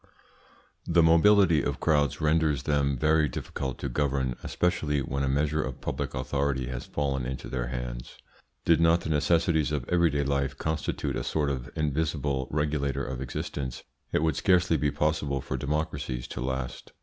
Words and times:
This 0.87 1.03
mobility 1.03 1.61
of 1.61 1.79
crowds 1.79 2.19
renders 2.19 2.63
them 2.63 2.97
very 2.97 3.29
difficult 3.29 3.77
to 3.77 3.87
govern, 3.87 4.35
especially 4.41 5.01
when 5.03 5.21
a 5.21 5.29
measure 5.29 5.61
of 5.61 5.79
public 5.79 6.15
authority 6.15 6.69
has 6.69 6.87
fallen 6.87 7.23
into 7.27 7.47
their 7.49 7.67
hands. 7.67 8.17
Did 8.65 8.81
not 8.81 9.01
the 9.01 9.11
necessities 9.11 9.71
of 9.71 9.87
everyday 9.89 10.23
life 10.23 10.57
constitute 10.57 11.15
a 11.15 11.23
sort 11.23 11.51
of 11.51 11.69
invisible 11.75 12.47
regulator 12.49 13.03
of 13.05 13.21
existence, 13.21 13.83
it 14.11 14.23
would 14.23 14.35
scarcely 14.35 14.75
be 14.75 14.89
possible 14.89 15.39
for 15.39 15.55
democracies 15.55 16.27
to 16.29 16.41
last. 16.41 16.93